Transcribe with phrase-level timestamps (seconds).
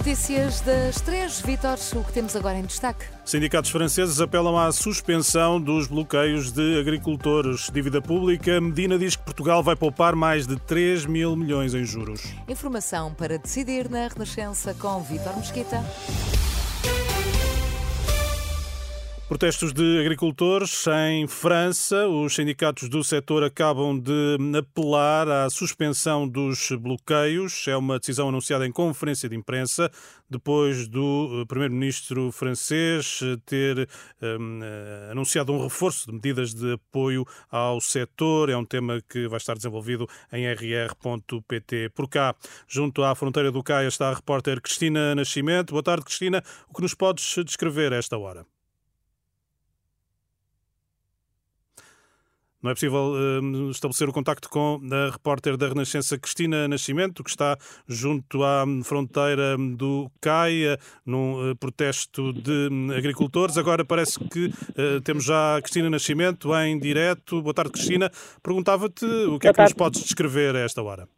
[0.00, 3.04] Notícias das três, Vítor, o que temos agora em destaque?
[3.22, 7.68] Sindicatos franceses apelam à suspensão dos bloqueios de agricultores.
[7.70, 12.22] Dívida pública, Medina diz que Portugal vai poupar mais de 3 mil milhões em juros.
[12.48, 15.84] Informação para decidir na Renascença com Vítor Mesquita.
[19.30, 22.08] Protestos de agricultores em França.
[22.08, 27.68] Os sindicatos do setor acabam de apelar à suspensão dos bloqueios.
[27.68, 29.88] É uma decisão anunciada em conferência de imprensa,
[30.28, 33.88] depois do eh, primeiro-ministro francês eh, ter
[34.20, 38.50] um, eh, anunciado um reforço de medidas de apoio ao setor.
[38.50, 41.90] É um tema que vai estar desenvolvido em rr.pt.
[41.94, 42.34] Por cá,
[42.66, 45.70] junto à fronteira do Caia, está a repórter Cristina Nascimento.
[45.70, 46.42] Boa tarde, Cristina.
[46.68, 48.44] O que nos podes descrever a esta hora?
[52.62, 57.30] Não é possível uh, estabelecer o contacto com a repórter da Renascença Cristina Nascimento, que
[57.30, 57.56] está
[57.88, 63.56] junto à fronteira do CAIA, num uh, protesto de um, agricultores.
[63.56, 67.40] Agora parece que uh, temos já a Cristina Nascimento em direto.
[67.40, 68.10] Boa tarde, Cristina.
[68.42, 71.08] Perguntava-te o que é que nos podes descrever a esta hora.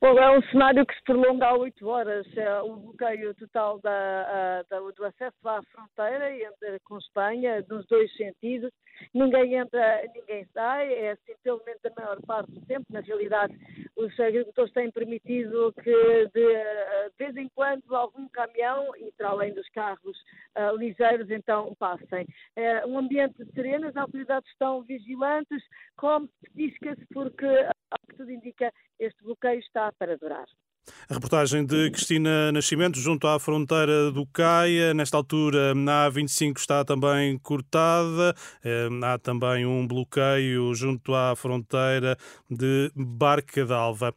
[0.00, 2.24] Bom, é um cenário que se prolonga há oito horas.
[2.36, 8.14] É o bloqueio total da, da, do acesso à fronteira entre, com Espanha, nos dois
[8.16, 8.70] sentidos.
[9.12, 12.86] Ninguém entra, ninguém sai, é assim pelo menos a maior parte do tempo.
[12.90, 13.52] Na realidade,
[13.98, 19.52] os agricultores têm permitido que de, de vez em quando algum caminhão, e para além
[19.52, 20.16] dos carros
[20.56, 22.26] uh, ligeiros, então passem.
[22.54, 25.62] É um ambiente sereno, as autoridades estão vigilantes,
[25.96, 30.46] como se petisca-se, porque, ao que tudo indica, este bloqueio está para durar.
[31.08, 34.92] A reportagem de Cristina Nascimento junto à fronteira do Caia.
[34.92, 38.34] Nesta altura, a A25 está também cortada.
[38.64, 42.16] Eh, há também um bloqueio junto à fronteira
[42.50, 44.14] de Barca d'Alva.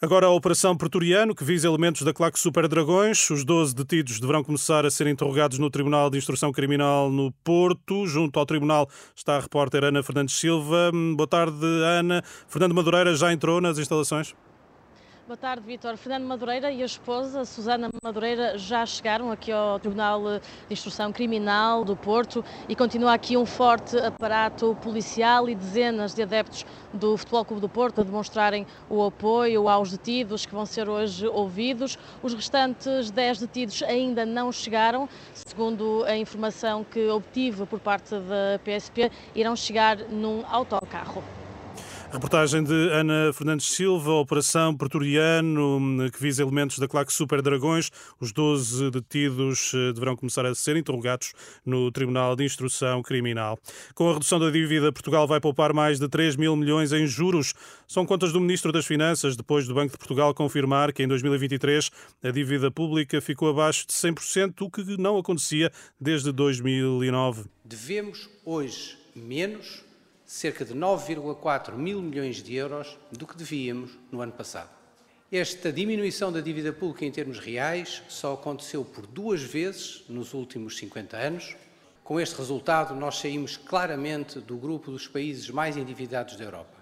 [0.00, 3.28] Agora a Operação Pretoriano, que visa elementos da claque Super Dragões.
[3.30, 8.06] Os 12 detidos deverão começar a ser interrogados no Tribunal de Instrução Criminal no Porto.
[8.06, 10.92] Junto ao Tribunal está a repórter Ana Fernandes Silva.
[11.16, 11.66] Boa tarde,
[11.98, 12.22] Ana.
[12.46, 14.36] Fernando Madureira já entrou nas instalações?
[15.28, 15.94] Boa tarde, Vitor.
[15.98, 20.40] Fernando Madureira e a esposa, Susana Madureira, já chegaram aqui ao Tribunal de
[20.70, 26.64] Instrução Criminal do Porto e continua aqui um forte aparato policial e dezenas de adeptos
[26.94, 31.26] do Futebol Clube do Porto a demonstrarem o apoio aos detidos que vão ser hoje
[31.26, 31.98] ouvidos.
[32.22, 38.58] Os restantes 10 detidos ainda não chegaram, segundo a informação que obtive por parte da
[38.64, 41.22] PSP, irão chegar num autocarro.
[42.10, 47.90] Reportagem de Ana Fernandes Silva, Operação Pretoriano, que visa elementos da claque Super Dragões.
[48.18, 51.34] Os 12 detidos eh, deverão começar a ser interrogados
[51.66, 53.58] no Tribunal de Instrução Criminal.
[53.94, 57.52] Com a redução da dívida, Portugal vai poupar mais de 3 mil milhões em juros.
[57.86, 61.90] São contas do Ministro das Finanças, depois do Banco de Portugal confirmar que em 2023
[62.24, 65.70] a dívida pública ficou abaixo de 100%, o que não acontecia
[66.00, 67.44] desde 2009.
[67.66, 69.87] Devemos hoje menos
[70.28, 74.68] cerca de 9,4 mil milhões de euros do que devíamos no ano passado.
[75.32, 80.76] Esta diminuição da dívida pública em termos reais só aconteceu por duas vezes nos últimos
[80.76, 81.56] 50 anos.
[82.04, 86.76] Com este resultado, nós saímos claramente do grupo dos países mais endividados da Europa.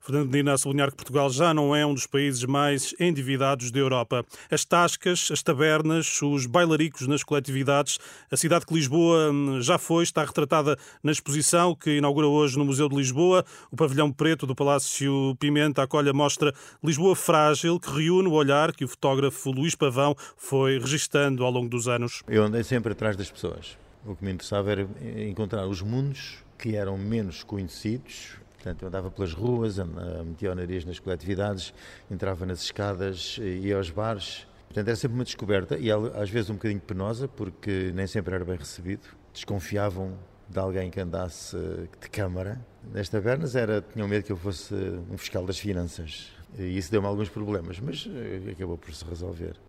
[0.00, 3.78] Fernando Medina a sublinhar que Portugal já não é um dos países mais endividados da
[3.78, 4.24] Europa.
[4.50, 7.98] As tascas, as tabernas, os bailaricos nas coletividades,
[8.30, 12.64] a cidade que Lisboa hum, já foi, está retratada na exposição que inaugura hoje no
[12.64, 13.44] Museu de Lisboa.
[13.70, 18.72] O pavilhão preto do Palácio Pimenta acolhe a mostra Lisboa Frágil, que reúne o olhar
[18.72, 22.22] que o fotógrafo Luís Pavão foi registando ao longo dos anos.
[22.28, 23.76] Eu andei sempre atrás das pessoas.
[24.04, 24.88] O que me interessava era
[25.28, 29.78] encontrar os mundos que eram menos conhecidos, Portanto, eu andava pelas ruas,
[30.26, 31.72] metia o nariz nas coletividades,
[32.10, 34.46] entrava nas escadas, ia aos bares.
[34.66, 38.44] Portanto, era sempre uma descoberta e às vezes um bocadinho penosa, porque nem sempre era
[38.44, 39.08] bem recebido.
[39.32, 40.18] Desconfiavam
[40.48, 42.60] de alguém que andasse de câmara.
[42.92, 46.32] Nas tabernas era, tinham medo que eu fosse um fiscal das finanças.
[46.58, 49.67] E isso deu-me alguns problemas, mas eh, acabou por se resolver.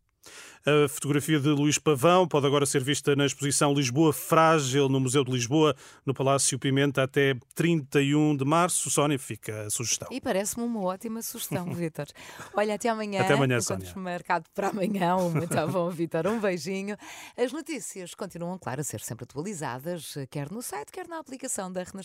[0.66, 5.24] A fotografia de Luís Pavão pode agora ser vista na exposição Lisboa Frágil no Museu
[5.24, 5.74] de Lisboa,
[6.06, 8.90] no Palácio Pimenta, até 31 de março.
[8.90, 10.10] Sónia, fica a sugestão.
[10.12, 12.08] E parece-me uma ótima sugestão, Vítor.
[12.54, 13.22] Olha, até amanhã.
[13.22, 13.92] Até amanhã, Sónia.
[13.96, 15.16] marcado para amanhã.
[15.32, 16.28] Muito bom, Vítor.
[16.28, 16.98] Um beijinho.
[17.38, 21.84] As notícias continuam, claro, a ser sempre atualizadas, quer no site, quer na aplicação da
[21.84, 22.00] Renascença.